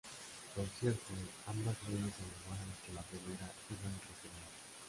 [0.55, 1.13] Por cierto,
[1.45, 4.57] ambas leyes al igual que la primera, eran reservadas.